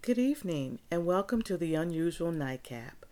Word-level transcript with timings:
Good 0.00 0.16
evening, 0.16 0.78
and 0.90 1.04
welcome 1.04 1.42
to 1.42 1.58
the 1.58 1.74
Unusual 1.74 2.30
Nightcap, 2.32 3.04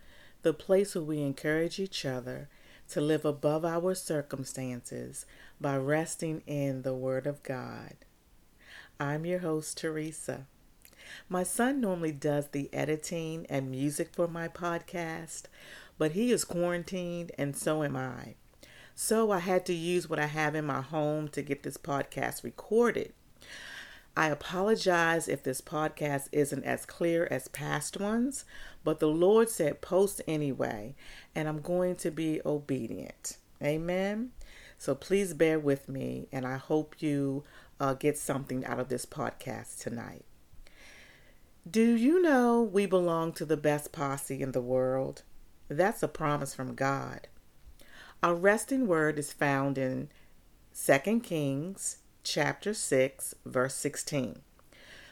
the 0.42 0.54
place 0.54 0.94
where 0.94 1.04
we 1.04 1.20
encourage 1.20 1.78
each 1.78 2.06
other 2.06 2.48
to 2.90 3.00
live 3.02 3.24
above 3.24 3.64
our 3.66 3.94
circumstances 3.94 5.26
by 5.60 5.76
resting 5.76 6.42
in 6.46 6.82
the 6.82 6.94
Word 6.94 7.26
of 7.26 7.42
God. 7.42 7.96
I'm 8.98 9.26
your 9.26 9.40
host, 9.40 9.76
Teresa. 9.76 10.46
My 11.28 11.42
son 11.42 11.80
normally 11.80 12.12
does 12.12 12.48
the 12.48 12.72
editing 12.72 13.46
and 13.50 13.70
music 13.70 14.10
for 14.14 14.28
my 14.28 14.48
podcast, 14.48 15.42
but 15.98 16.12
he 16.12 16.30
is 16.30 16.44
quarantined 16.44 17.32
and 17.36 17.54
so 17.56 17.82
am 17.82 17.96
I. 17.96 18.36
So 18.94 19.32
I 19.32 19.40
had 19.40 19.66
to 19.66 19.74
use 19.74 20.08
what 20.08 20.20
I 20.20 20.26
have 20.26 20.54
in 20.54 20.64
my 20.64 20.80
home 20.80 21.28
to 21.30 21.42
get 21.42 21.62
this 21.62 21.76
podcast 21.76 22.42
recorded. 22.42 23.12
I 24.16 24.28
apologize 24.28 25.28
if 25.28 25.42
this 25.42 25.60
podcast 25.60 26.28
isn't 26.32 26.64
as 26.64 26.86
clear 26.86 27.28
as 27.30 27.48
past 27.48 28.00
ones, 28.00 28.46
but 28.82 28.98
the 28.98 29.08
Lord 29.08 29.50
said 29.50 29.82
post 29.82 30.22
anyway, 30.26 30.94
and 31.34 31.46
I'm 31.46 31.60
going 31.60 31.96
to 31.96 32.10
be 32.10 32.40
obedient. 32.46 33.36
Amen. 33.62 34.30
So 34.78 34.94
please 34.94 35.34
bear 35.34 35.58
with 35.58 35.90
me, 35.90 36.28
and 36.32 36.46
I 36.46 36.56
hope 36.56 36.96
you 37.00 37.44
uh, 37.78 37.92
get 37.92 38.16
something 38.16 38.64
out 38.64 38.80
of 38.80 38.88
this 38.88 39.04
podcast 39.04 39.80
tonight. 39.80 40.24
Do 41.70 41.94
you 41.94 42.22
know 42.22 42.62
we 42.62 42.86
belong 42.86 43.32
to 43.34 43.44
the 43.44 43.56
best 43.58 43.92
posse 43.92 44.40
in 44.40 44.52
the 44.52 44.62
world? 44.62 45.24
That's 45.68 46.02
a 46.02 46.08
promise 46.08 46.54
from 46.54 46.74
God. 46.74 47.28
Our 48.22 48.34
resting 48.34 48.86
word 48.86 49.18
is 49.18 49.32
found 49.32 49.76
in 49.76 50.08
2 50.74 51.20
Kings 51.20 51.98
chapter 52.26 52.74
6, 52.74 53.36
verse 53.46 53.74
16. 53.74 54.40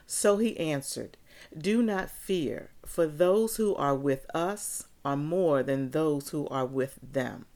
So 0.06 0.38
he 0.38 0.58
answered, 0.58 1.16
Do 1.56 1.80
not 1.80 2.10
fear, 2.10 2.70
for 2.84 3.06
those 3.06 3.56
who 3.56 3.74
are 3.76 3.94
with 3.94 4.26
us 4.34 4.88
are 5.04 5.16
more 5.16 5.62
than 5.62 5.92
those 5.92 6.30
who 6.30 6.48
are 6.48 6.66
with 6.66 6.98
them. 7.00 7.46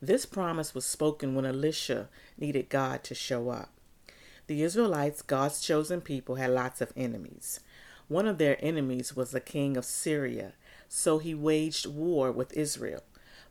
This 0.00 0.26
promise 0.26 0.74
was 0.74 0.84
spoken 0.84 1.34
when 1.34 1.46
Elisha 1.46 2.10
needed 2.36 2.68
God 2.68 3.02
to 3.04 3.14
show 3.14 3.48
up. 3.48 3.70
The 4.46 4.62
Israelites, 4.62 5.22
God's 5.22 5.60
chosen 5.60 6.02
people, 6.02 6.34
had 6.34 6.50
lots 6.50 6.82
of 6.82 6.92
enemies. 6.96 7.60
One 8.08 8.28
of 8.28 8.36
their 8.36 8.58
enemies 8.60 9.16
was 9.16 9.30
the 9.30 9.40
king 9.40 9.76
of 9.76 9.86
Syria, 9.86 10.52
so 10.88 11.18
he 11.18 11.34
waged 11.34 11.86
war 11.86 12.30
with 12.30 12.52
Israel. 12.52 13.02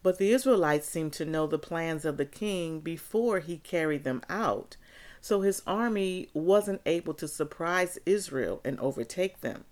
But 0.06 0.20
the 0.20 0.34
Israelites 0.34 0.88
seemed 0.88 1.14
to 1.14 1.26
know 1.26 1.48
the 1.48 1.58
plans 1.58 2.06
of 2.06 2.18
the 2.18 2.28
king 2.28 2.80
before 2.80 3.40
he 3.40 3.58
carried 3.58 4.04
them 4.04 4.22
out, 4.30 4.78
so 5.20 5.42
his 5.42 5.64
army 5.66 6.30
wasn't 6.32 6.82
able 6.86 7.16
to 7.16 7.28
surprise 7.28 7.98
Israel 8.06 8.62
and 8.64 8.80
overtake 8.80 9.42
them. 9.42 9.66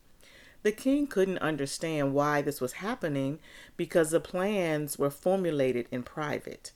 The 0.64 0.72
king 0.72 1.06
couldn't 1.06 1.38
understand 1.38 2.16
why 2.16 2.42
this 2.42 2.60
was 2.60 2.82
happening 2.82 3.42
because 3.78 4.10
the 4.10 4.20
plans 4.20 4.98
were 4.98 5.12
formulated 5.12 5.86
in 5.92 6.02
private. 6.02 6.72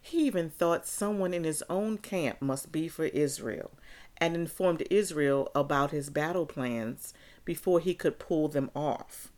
He 0.00 0.24
even 0.26 0.48
thought 0.48 0.86
someone 0.86 1.34
in 1.34 1.44
his 1.44 1.62
own 1.68 1.98
camp 1.98 2.40
must 2.40 2.72
be 2.72 2.88
for 2.88 3.04
Israel 3.04 3.72
and 4.16 4.34
informed 4.34 4.86
Israel 4.88 5.50
about 5.54 5.90
his 5.90 6.08
battle 6.08 6.46
plans 6.46 7.12
before 7.44 7.80
he 7.80 7.92
could 7.92 8.18
pull 8.18 8.48
them 8.48 8.70
off. 8.74 9.31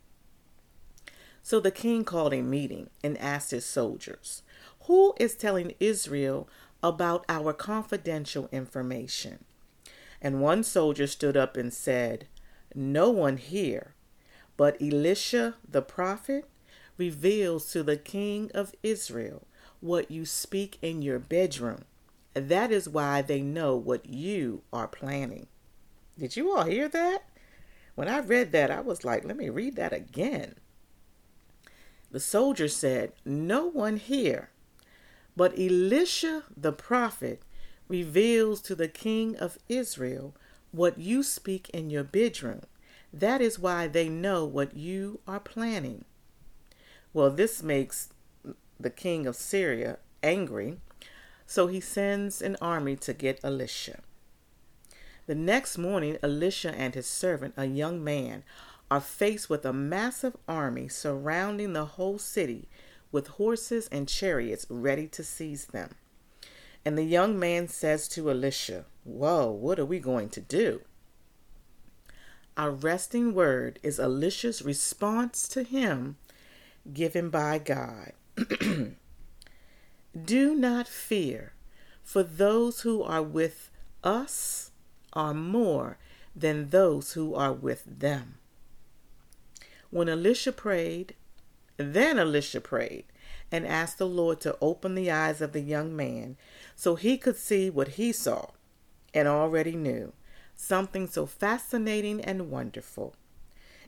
So 1.44 1.60
the 1.60 1.70
king 1.70 2.04
called 2.04 2.32
a 2.32 2.40
meeting 2.40 2.88
and 3.04 3.18
asked 3.18 3.50
his 3.50 3.66
soldiers, 3.66 4.42
Who 4.86 5.12
is 5.20 5.34
telling 5.34 5.74
Israel 5.78 6.48
about 6.82 7.26
our 7.28 7.52
confidential 7.52 8.48
information? 8.50 9.44
And 10.22 10.40
one 10.40 10.64
soldier 10.64 11.06
stood 11.06 11.36
up 11.36 11.58
and 11.58 11.70
said, 11.70 12.28
No 12.74 13.10
one 13.10 13.36
here, 13.36 13.94
but 14.56 14.80
Elisha 14.80 15.56
the 15.70 15.82
prophet 15.82 16.46
reveals 16.96 17.70
to 17.72 17.82
the 17.82 17.98
king 17.98 18.50
of 18.54 18.74
Israel 18.82 19.46
what 19.80 20.10
you 20.10 20.24
speak 20.24 20.78
in 20.80 21.02
your 21.02 21.18
bedroom. 21.18 21.84
That 22.32 22.72
is 22.72 22.88
why 22.88 23.20
they 23.20 23.42
know 23.42 23.76
what 23.76 24.06
you 24.06 24.62
are 24.72 24.88
planning. 24.88 25.48
Did 26.18 26.36
you 26.36 26.56
all 26.56 26.64
hear 26.64 26.88
that? 26.88 27.24
When 27.96 28.08
I 28.08 28.20
read 28.20 28.52
that, 28.52 28.70
I 28.70 28.80
was 28.80 29.04
like, 29.04 29.26
let 29.26 29.36
me 29.36 29.50
read 29.50 29.76
that 29.76 29.92
again. 29.92 30.54
The 32.14 32.20
soldier 32.20 32.68
said, 32.68 33.10
No 33.24 33.66
one 33.66 33.96
here, 33.96 34.50
but 35.34 35.58
Elisha 35.58 36.44
the 36.56 36.70
prophet 36.70 37.42
reveals 37.88 38.60
to 38.60 38.76
the 38.76 38.86
king 38.86 39.36
of 39.36 39.58
Israel 39.68 40.32
what 40.70 40.96
you 40.96 41.24
speak 41.24 41.68
in 41.70 41.90
your 41.90 42.04
bedroom. 42.04 42.60
That 43.12 43.40
is 43.40 43.58
why 43.58 43.88
they 43.88 44.08
know 44.08 44.44
what 44.44 44.76
you 44.76 45.18
are 45.26 45.40
planning. 45.40 46.04
Well, 47.12 47.30
this 47.30 47.64
makes 47.64 48.10
the 48.78 48.90
king 48.90 49.26
of 49.26 49.34
Syria 49.34 49.98
angry, 50.22 50.76
so 51.48 51.66
he 51.66 51.80
sends 51.80 52.40
an 52.40 52.56
army 52.62 52.94
to 52.94 53.12
get 53.12 53.40
Elisha. 53.42 53.98
The 55.26 55.34
next 55.34 55.78
morning, 55.78 56.18
Elisha 56.22 56.72
and 56.76 56.94
his 56.94 57.06
servant, 57.08 57.54
a 57.56 57.64
young 57.64 58.04
man, 58.04 58.44
are 58.90 59.00
faced 59.00 59.48
with 59.50 59.64
a 59.64 59.72
massive 59.72 60.36
army 60.46 60.88
surrounding 60.88 61.72
the 61.72 61.84
whole 61.84 62.18
city 62.18 62.68
with 63.10 63.28
horses 63.28 63.88
and 63.92 64.08
chariots 64.08 64.66
ready 64.68 65.06
to 65.06 65.22
seize 65.22 65.66
them. 65.66 65.94
And 66.84 66.98
the 66.98 67.04
young 67.04 67.38
man 67.38 67.68
says 67.68 68.08
to 68.08 68.30
Elisha, 68.30 68.84
Whoa, 69.04 69.50
what 69.50 69.78
are 69.78 69.86
we 69.86 70.00
going 70.00 70.28
to 70.30 70.40
do? 70.40 70.82
Our 72.56 72.70
resting 72.70 73.34
word 73.34 73.78
is 73.82 73.98
Elisha's 73.98 74.62
response 74.62 75.48
to 75.48 75.62
him 75.62 76.16
given 76.92 77.30
by 77.30 77.58
God. 77.58 78.12
do 80.24 80.54
not 80.54 80.86
fear, 80.86 81.52
for 82.02 82.22
those 82.22 82.80
who 82.82 83.02
are 83.02 83.22
with 83.22 83.70
us 84.02 84.70
are 85.12 85.34
more 85.34 85.98
than 86.36 86.70
those 86.70 87.12
who 87.12 87.34
are 87.34 87.52
with 87.52 87.82
them. 87.86 88.38
When 89.94 90.08
Elisha 90.08 90.50
prayed, 90.50 91.14
then 91.76 92.18
Elisha 92.18 92.60
prayed 92.60 93.04
and 93.52 93.64
asked 93.64 93.98
the 93.98 94.08
Lord 94.08 94.40
to 94.40 94.58
open 94.60 94.96
the 94.96 95.08
eyes 95.08 95.40
of 95.40 95.52
the 95.52 95.60
young 95.60 95.94
man 95.94 96.36
so 96.74 96.96
he 96.96 97.16
could 97.16 97.36
see 97.36 97.70
what 97.70 97.90
he 97.90 98.10
saw 98.10 98.46
and 99.14 99.28
already 99.28 99.76
knew 99.76 100.12
something 100.56 101.06
so 101.06 101.26
fascinating 101.26 102.20
and 102.20 102.50
wonderful. 102.50 103.14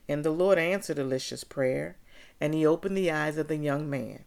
And 0.09 0.25
the 0.25 0.31
Lord 0.31 0.59
answered 0.59 1.01
Elisha's 1.01 1.43
prayer, 1.43 1.97
and 2.41 2.55
he 2.55 2.65
opened 2.65 2.97
the 2.97 3.11
eyes 3.11 3.37
of 3.37 3.49
the 3.49 3.57
young 3.57 3.91
man. 3.91 4.27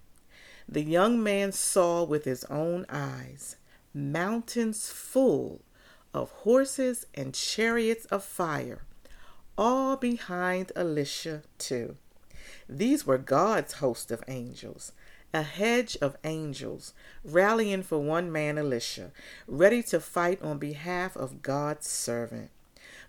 The 0.67 0.83
young 0.83 1.23
man 1.23 1.53
saw 1.53 2.03
with 2.03 2.25
his 2.25 2.43
own 2.49 2.85
eyes 2.89 3.55
mountains 3.93 4.89
full 4.89 5.61
of 6.13 6.31
horses 6.43 7.05
and 7.15 7.33
chariots 7.33 8.03
of 8.07 8.25
fire 8.25 8.81
all 9.59 9.97
behind 9.97 10.71
Elisha, 10.73 11.41
too. 11.57 11.97
These 12.69 13.05
were 13.05 13.17
God's 13.17 13.73
host 13.73 14.09
of 14.09 14.23
angels, 14.29 14.93
a 15.33 15.41
hedge 15.41 15.97
of 16.01 16.15
angels, 16.23 16.93
rallying 17.25 17.83
for 17.83 17.99
one 17.99 18.31
man, 18.31 18.57
Elisha, 18.57 19.11
ready 19.47 19.83
to 19.83 19.99
fight 19.99 20.41
on 20.41 20.59
behalf 20.59 21.17
of 21.17 21.41
God's 21.41 21.87
servant. 21.87 22.51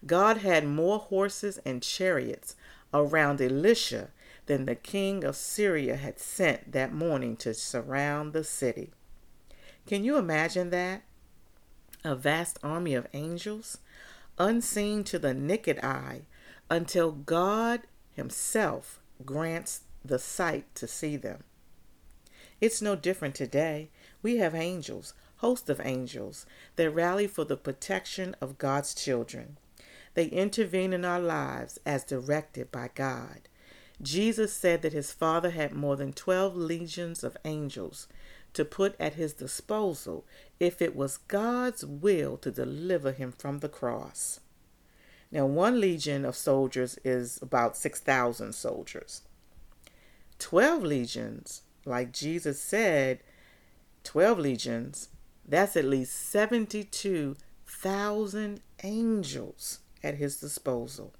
God 0.04 0.38
had 0.38 0.66
more 0.66 0.98
horses 0.98 1.60
and 1.64 1.84
chariots 1.84 2.56
around 2.92 3.40
Elisha 3.40 4.08
than 4.46 4.64
the 4.64 4.74
king 4.74 5.22
of 5.22 5.36
Syria 5.36 5.94
had 5.94 6.18
sent 6.18 6.72
that 6.72 6.92
morning 6.92 7.36
to 7.36 7.54
surround 7.54 8.32
the 8.32 8.42
city. 8.42 8.90
Can 9.86 10.02
you 10.02 10.18
imagine 10.18 10.70
that? 10.70 11.02
A 12.02 12.16
vast 12.16 12.58
army 12.64 12.94
of 12.94 13.06
angels, 13.12 13.78
unseen 14.36 15.04
to 15.04 15.18
the 15.18 15.32
naked 15.32 15.78
eye, 15.84 16.22
until 16.70 17.12
God 17.12 17.82
Himself 18.14 19.00
grants 19.26 19.82
the 20.04 20.18
sight 20.18 20.72
to 20.76 20.86
see 20.86 21.16
them. 21.16 21.44
It's 22.60 22.80
no 22.80 22.94
different 22.94 23.34
today. 23.34 23.90
We 24.22 24.36
have 24.36 24.54
angels, 24.54 25.14
hosts 25.36 25.68
of 25.68 25.80
angels, 25.82 26.46
that 26.76 26.90
rally 26.90 27.26
for 27.26 27.44
the 27.44 27.56
protection 27.56 28.36
of 28.40 28.58
God's 28.58 28.94
children. 28.94 29.58
They 30.14 30.26
intervene 30.26 30.92
in 30.92 31.04
our 31.04 31.20
lives 31.20 31.78
as 31.86 32.04
directed 32.04 32.70
by 32.70 32.90
God. 32.94 33.48
Jesus 34.02 34.52
said 34.52 34.82
that 34.82 34.92
his 34.92 35.12
Father 35.12 35.50
had 35.50 35.72
more 35.72 35.96
than 35.96 36.12
12 36.12 36.56
legions 36.56 37.22
of 37.22 37.36
angels 37.44 38.08
to 38.54 38.64
put 38.64 38.96
at 38.98 39.14
his 39.14 39.32
disposal 39.32 40.24
if 40.58 40.82
it 40.82 40.96
was 40.96 41.18
God's 41.18 41.84
will 41.84 42.36
to 42.38 42.50
deliver 42.50 43.12
him 43.12 43.32
from 43.32 43.58
the 43.58 43.68
cross. 43.68 44.40
Now, 45.32 45.46
one 45.46 45.80
legion 45.80 46.24
of 46.24 46.34
soldiers 46.34 46.98
is 47.04 47.38
about 47.40 47.76
6,000 47.76 48.52
soldiers. 48.52 49.22
12 50.38 50.82
legions, 50.82 51.62
like 51.84 52.12
Jesus 52.12 52.60
said, 52.60 53.20
12 54.04 54.38
legions, 54.38 55.08
that's 55.46 55.76
at 55.76 55.84
least 55.84 56.30
72,000 56.30 58.60
angels 58.82 59.80
at 60.02 60.14
his 60.16 60.40
disposal. 60.40 61.12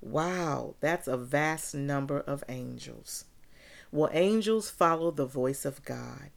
Wow, 0.00 0.76
that's 0.80 1.08
a 1.08 1.16
vast 1.16 1.74
number 1.74 2.20
of 2.20 2.44
angels. 2.48 3.24
Well, 3.90 4.10
angels 4.12 4.70
follow 4.70 5.10
the 5.10 5.26
voice 5.26 5.64
of 5.64 5.84
God 5.84 6.30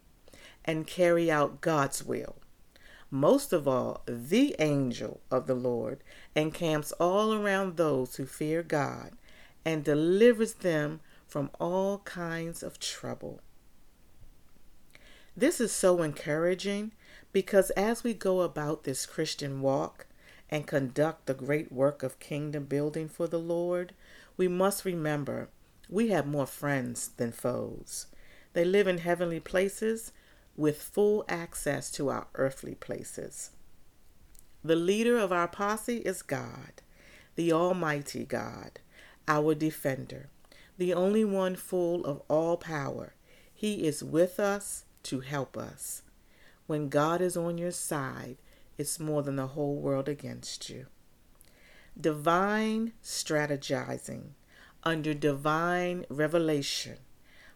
and 0.65 0.87
carry 0.87 1.31
out 1.31 1.61
God's 1.61 2.03
will. 2.03 2.37
Most 3.11 3.53
of 3.53 3.67
all, 3.67 4.01
the 4.05 4.55
angel 4.59 5.21
of 5.29 5.47
the 5.47 5.55
Lord 5.55 6.03
encamps 6.35 6.91
all 6.93 7.33
around 7.33 7.77
those 7.77 8.15
who 8.15 8.25
fear 8.25 8.63
God 8.63 9.11
and 9.63 9.83
delivers 9.83 10.55
them 10.55 11.01
from 11.27 11.49
all 11.59 11.99
kinds 11.99 12.63
of 12.63 12.79
trouble. 12.79 13.41
This 15.37 15.59
is 15.59 15.71
so 15.71 16.01
encouraging 16.01 16.93
because 17.33 17.69
as 17.71 18.03
we 18.03 18.13
go 18.13 18.41
about 18.41 18.83
this 18.83 19.05
Christian 19.05 19.61
walk 19.61 20.07
and 20.49 20.65
conduct 20.65 21.25
the 21.25 21.33
great 21.33 21.71
work 21.71 22.03
of 22.03 22.19
kingdom 22.19 22.65
building 22.65 23.09
for 23.09 23.27
the 23.27 23.39
Lord, 23.39 23.93
we 24.37 24.47
must 24.47 24.85
remember 24.85 25.49
we 25.89 26.09
have 26.09 26.25
more 26.25 26.45
friends 26.45 27.09
than 27.17 27.31
foes. 27.31 28.07
They 28.53 28.63
live 28.63 28.87
in 28.87 28.99
heavenly 28.99 29.39
places 29.39 30.11
with 30.55 30.81
full 30.81 31.25
access 31.27 31.91
to 31.91 32.09
our 32.09 32.27
earthly 32.35 32.75
places. 32.75 33.51
The 34.63 34.75
leader 34.75 35.17
of 35.17 35.31
our 35.31 35.47
posse 35.47 35.97
is 35.97 36.21
God, 36.21 36.81
the 37.35 37.51
Almighty 37.51 38.25
God, 38.25 38.79
our 39.27 39.53
defender, 39.53 40.29
the 40.77 40.93
only 40.93 41.25
one 41.25 41.55
full 41.55 42.05
of 42.05 42.21
all 42.27 42.57
power. 42.57 43.13
He 43.53 43.85
is 43.85 44.03
with 44.03 44.39
us 44.39 44.85
to 45.03 45.19
help 45.19 45.57
us. 45.57 46.01
When 46.67 46.89
God 46.89 47.21
is 47.21 47.37
on 47.37 47.57
your 47.57 47.71
side, 47.71 48.37
it's 48.77 48.99
more 48.99 49.21
than 49.21 49.35
the 49.35 49.47
whole 49.47 49.75
world 49.75 50.09
against 50.09 50.69
you. 50.69 50.87
Divine 51.99 52.93
strategizing 53.03 54.31
under 54.83 55.13
divine 55.13 56.05
revelation 56.09 56.97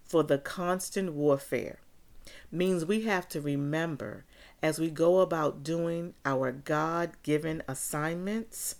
for 0.04 0.24
the 0.24 0.38
constant 0.38 1.14
warfare 1.14 1.80
means 2.52 2.86
we 2.86 3.02
have 3.02 3.28
to 3.30 3.42
remember 3.42 4.26
as 4.62 4.80
we 4.80 4.90
go 4.90 5.20
about 5.20 5.64
doing 5.64 6.14
our 6.26 6.52
God 6.52 7.12
given 7.24 7.64
assignments, 7.68 8.76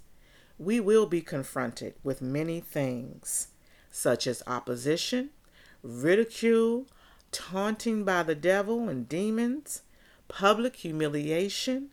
we 0.58 0.80
will 0.80 1.06
be 1.06 1.22
confronted 1.22 1.96
with 2.04 2.22
many 2.22 2.60
things, 2.60 3.48
such 3.90 4.28
as 4.28 4.44
opposition, 4.46 5.30
ridicule, 5.82 6.86
taunting 7.32 8.04
by 8.04 8.24
the 8.24 8.36
devil 8.36 8.90
and 8.90 9.08
demons, 9.08 9.84
public 10.28 10.78
humiliation, 10.78 11.90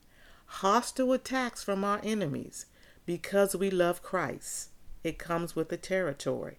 hostile 0.47 1.13
attacks 1.13 1.63
from 1.63 1.85
our 1.85 2.01
enemies 2.03 2.67
because 3.05 3.55
we 3.55 3.71
love 3.71 4.03
Christ. 4.03 4.71
It 5.05 5.19
comes 5.19 5.55
with 5.55 5.69
the 5.69 5.77
territory. 5.77 6.59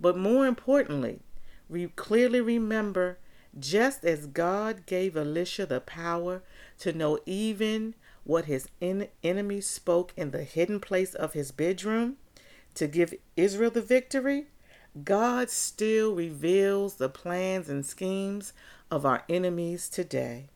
But 0.00 0.16
more 0.16 0.46
importantly, 0.46 1.20
we 1.68 1.86
clearly 1.88 2.40
remember 2.40 3.18
just 3.58 4.04
as 4.04 4.26
God 4.26 4.86
gave 4.86 5.16
Elisha 5.16 5.66
the 5.66 5.80
power 5.80 6.42
to 6.78 6.92
know 6.92 7.18
even 7.26 7.94
what 8.24 8.44
his 8.44 8.68
en- 8.80 9.08
enemy 9.24 9.60
spoke 9.60 10.12
in 10.16 10.30
the 10.30 10.44
hidden 10.44 10.80
place 10.80 11.14
of 11.14 11.32
his 11.32 11.50
bedroom 11.50 12.16
to 12.74 12.86
give 12.86 13.14
Israel 13.36 13.70
the 13.70 13.82
victory, 13.82 14.46
God 15.04 15.50
still 15.50 16.14
reveals 16.14 16.96
the 16.96 17.08
plans 17.08 17.68
and 17.68 17.84
schemes 17.84 18.52
of 18.90 19.04
our 19.06 19.24
enemies 19.28 19.88
today. 19.88 20.48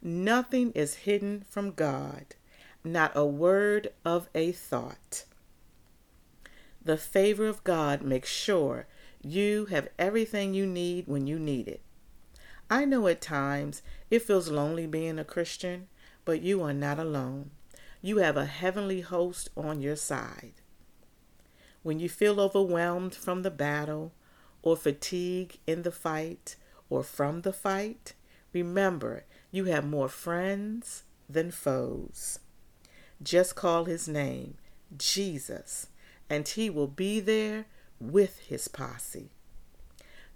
Nothing 0.00 0.72
is 0.72 0.94
hidden 0.94 1.44
from 1.48 1.72
God, 1.72 2.34
not 2.82 3.12
a 3.14 3.24
word 3.24 3.88
of 4.04 4.28
a 4.34 4.52
thought. 4.52 5.24
The 6.84 6.96
favor 6.96 7.46
of 7.46 7.62
God 7.62 8.02
makes 8.02 8.28
sure 8.28 8.86
you 9.22 9.66
have 9.66 9.88
everything 9.98 10.54
you 10.54 10.66
need 10.66 11.06
when 11.06 11.28
you 11.28 11.38
need 11.38 11.68
it. 11.68 11.80
I 12.72 12.86
know 12.86 13.06
at 13.06 13.20
times 13.20 13.82
it 14.08 14.22
feels 14.22 14.48
lonely 14.48 14.86
being 14.86 15.18
a 15.18 15.24
Christian, 15.24 15.88
but 16.24 16.40
you 16.40 16.62
are 16.62 16.72
not 16.72 16.98
alone. 16.98 17.50
You 18.00 18.16
have 18.16 18.38
a 18.38 18.46
heavenly 18.46 19.02
host 19.02 19.50
on 19.54 19.82
your 19.82 19.94
side. 19.94 20.54
When 21.82 22.00
you 22.00 22.08
feel 22.08 22.40
overwhelmed 22.40 23.14
from 23.14 23.42
the 23.42 23.50
battle, 23.50 24.14
or 24.62 24.74
fatigue 24.74 25.58
in 25.66 25.82
the 25.82 25.92
fight, 25.92 26.56
or 26.88 27.02
from 27.02 27.42
the 27.42 27.52
fight, 27.52 28.14
remember 28.54 29.26
you 29.50 29.66
have 29.66 29.84
more 29.84 30.08
friends 30.08 31.02
than 31.28 31.50
foes. 31.50 32.38
Just 33.22 33.54
call 33.54 33.84
his 33.84 34.08
name, 34.08 34.56
Jesus, 34.96 35.88
and 36.30 36.48
he 36.48 36.70
will 36.70 36.88
be 36.88 37.20
there 37.20 37.66
with 38.00 38.38
his 38.38 38.66
posse. 38.66 39.32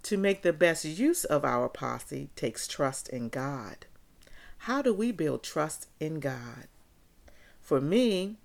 To 0.03 0.17
make 0.17 0.41
the 0.41 0.53
best 0.53 0.85
use 0.85 1.25
of 1.25 1.43
our 1.43 1.67
posse 1.67 2.29
takes 2.35 2.67
trust 2.67 3.09
in 3.09 3.29
God. 3.29 3.85
How 4.59 4.81
do 4.81 4.93
we 4.93 5.11
build 5.11 5.43
trust 5.43 5.87
in 5.99 6.19
God? 6.19 6.67
For 7.61 7.81
me, 7.81 8.37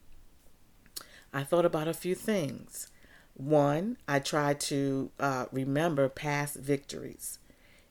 I 1.32 1.44
thought 1.44 1.64
about 1.64 1.88
a 1.88 1.94
few 1.94 2.14
things. 2.14 2.88
One, 3.34 3.96
I 4.06 4.19
tried 4.19 4.60
to 4.60 5.10
uh, 5.19 5.46
remember 5.52 6.08
past 6.08 6.56
victories. 6.56 7.38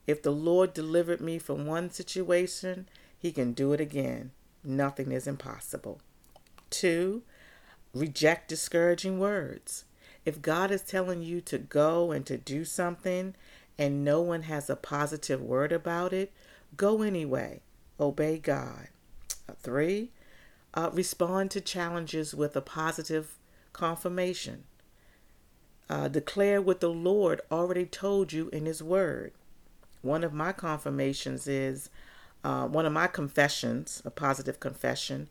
If 0.06 0.22
the 0.22 0.32
Lord 0.32 0.74
delivered 0.74 1.22
me 1.22 1.40
from 1.40 1.66
one 1.66 1.90
situation, 1.90 2.88
He 3.18 3.32
can 3.32 3.54
do 3.54 3.74
it 3.74 3.82
again. 3.82 4.32
Nothing 4.64 5.12
is 5.12 5.28
impossible. 5.28 6.02
Two, 6.70 7.24
reject 7.94 8.50
discouraging 8.50 9.20
words. 9.20 9.86
If 10.26 10.42
God 10.42 10.70
is 10.70 10.84
telling 10.84 11.24
you 11.24 11.42
to 11.42 11.58
go 11.58 12.12
and 12.12 12.26
to 12.28 12.38
do 12.38 12.64
something 12.64 13.34
and 13.82 14.06
no 14.06 14.22
one 14.22 14.44
has 14.44 14.70
a 14.70 14.76
positive 14.76 15.42
word 15.42 15.72
about 15.72 16.14
it, 16.14 16.32
go 16.78 17.02
anyway. 17.02 17.62
Obey 18.00 18.38
God. 18.38 18.90
Uh, 19.50 19.54
three, 19.60 20.12
uh, 20.76 20.92
respond 20.94 21.50
to 21.50 21.62
challenges 21.62 22.36
with 22.36 22.56
a 22.56 22.62
positive 22.62 23.40
confirmation. 23.74 24.66
Uh, 25.90 26.08
declare 26.08 26.62
what 26.62 26.80
the 26.80 26.92
Lord 26.92 27.42
already 27.52 27.88
told 27.88 28.32
you 28.32 28.50
in 28.50 28.68
His 28.68 28.84
Word. 28.84 29.34
One 30.04 30.24
of 30.24 30.32
my 30.32 30.52
confirmations 30.52 31.48
is, 31.48 31.90
uh, 32.44 32.68
one 32.68 32.86
of 32.86 32.94
my 32.94 33.08
confessions, 33.08 34.04
a 34.06 34.12
positive 34.12 34.60
confession, 34.60 35.28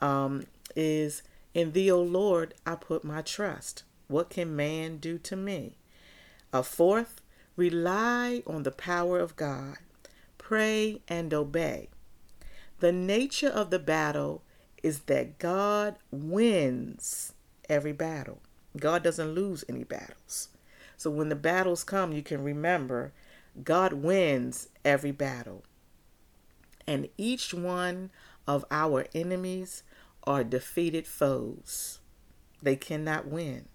um, 0.00 0.44
is, 0.76 1.22
In 1.54 1.72
Thee, 1.72 1.90
O 1.90 2.02
Lord, 2.02 2.52
I 2.66 2.74
put 2.74 3.04
my 3.04 3.22
trust. 3.22 3.84
What 4.06 4.28
can 4.28 4.54
man 4.54 4.98
do 4.98 5.16
to 5.16 5.34
me? 5.34 5.78
A 6.52 6.62
fourth, 6.62 7.22
Rely 7.56 8.42
on 8.46 8.64
the 8.64 8.70
power 8.70 9.18
of 9.18 9.34
God. 9.36 9.78
Pray 10.36 11.00
and 11.08 11.32
obey. 11.32 11.88
The 12.80 12.92
nature 12.92 13.48
of 13.48 13.70
the 13.70 13.78
battle 13.78 14.42
is 14.82 15.00
that 15.00 15.38
God 15.38 15.96
wins 16.10 17.32
every 17.68 17.92
battle. 17.92 18.40
God 18.78 19.02
doesn't 19.02 19.34
lose 19.34 19.64
any 19.68 19.84
battles. 19.84 20.50
So 20.98 21.10
when 21.10 21.30
the 21.30 21.34
battles 21.34 21.82
come, 21.82 22.12
you 22.12 22.22
can 22.22 22.44
remember 22.44 23.12
God 23.64 23.94
wins 23.94 24.68
every 24.84 25.12
battle. 25.12 25.64
And 26.86 27.08
each 27.16 27.54
one 27.54 28.10
of 28.46 28.64
our 28.70 29.06
enemies 29.14 29.82
are 30.24 30.44
defeated 30.44 31.06
foes. 31.06 32.00
They 32.62 32.76
cannot 32.76 33.26
win. 33.26 33.66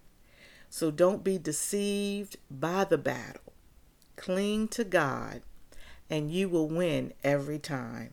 So 0.70 0.90
don't 0.90 1.24
be 1.24 1.36
deceived 1.36 2.36
by 2.50 2.84
the 2.84 2.98
battle. 2.98 3.41
Cling 4.22 4.68
to 4.68 4.84
God, 4.84 5.42
and 6.08 6.30
you 6.30 6.48
will 6.48 6.68
win 6.68 7.12
every 7.24 7.58
time. 7.58 8.12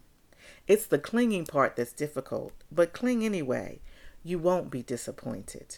It's 0.68 0.88
the 0.88 0.98
clinging 0.98 1.46
part 1.46 1.76
that's 1.76 1.94
difficult, 1.94 2.54
but 2.72 2.94
cling 2.94 3.24
anyway. 3.24 3.80
You 4.24 4.40
won't 4.40 4.72
be 4.72 4.82
disappointed. 4.82 5.78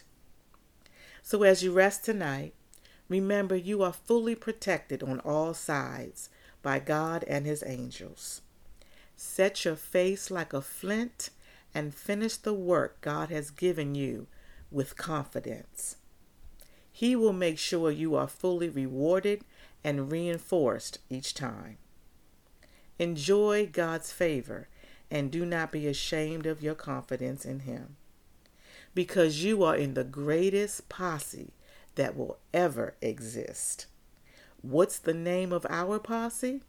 So 1.22 1.42
as 1.42 1.62
you 1.62 1.70
rest 1.70 2.06
tonight, 2.06 2.54
remember 3.10 3.54
you 3.54 3.82
are 3.82 3.92
fully 3.92 4.34
protected 4.34 5.02
on 5.02 5.20
all 5.20 5.52
sides 5.52 6.30
by 6.62 6.78
God 6.78 7.26
and 7.28 7.44
His 7.44 7.62
angels. 7.66 8.40
Set 9.14 9.66
your 9.66 9.76
face 9.76 10.30
like 10.30 10.54
a 10.54 10.62
flint 10.62 11.28
and 11.74 11.94
finish 11.94 12.38
the 12.38 12.54
work 12.54 13.02
God 13.02 13.28
has 13.28 13.50
given 13.50 13.94
you 13.94 14.28
with 14.70 14.96
confidence. 14.96 15.96
He 16.90 17.14
will 17.14 17.34
make 17.34 17.58
sure 17.58 17.90
you 17.90 18.14
are 18.14 18.28
fully 18.28 18.70
rewarded 18.70 19.44
and 19.84 20.10
reinforced 20.10 20.98
each 21.08 21.34
time. 21.34 21.78
Enjoy 22.98 23.68
God's 23.70 24.12
favor 24.12 24.68
and 25.10 25.30
do 25.30 25.44
not 25.44 25.72
be 25.72 25.86
ashamed 25.86 26.46
of 26.46 26.62
your 26.62 26.74
confidence 26.74 27.44
in 27.44 27.60
Him 27.60 27.96
because 28.94 29.42
you 29.42 29.62
are 29.62 29.76
in 29.76 29.94
the 29.94 30.04
greatest 30.04 30.88
posse 30.88 31.52
that 31.94 32.16
will 32.16 32.38
ever 32.52 32.94
exist. 33.00 33.86
What's 34.60 34.98
the 34.98 35.14
name 35.14 35.52
of 35.52 35.66
our 35.68 35.98
posse? 35.98 36.62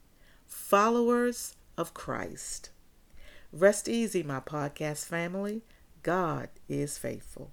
Followers 0.46 1.54
of 1.76 1.94
Christ. 1.94 2.70
Rest 3.52 3.88
easy, 3.88 4.22
my 4.22 4.40
podcast 4.40 5.04
family. 5.06 5.62
God 6.02 6.48
is 6.68 6.98
faithful. 6.98 7.50